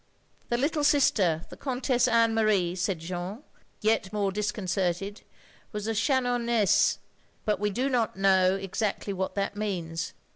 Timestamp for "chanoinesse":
5.93-6.97